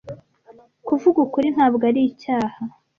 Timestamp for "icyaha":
2.11-2.59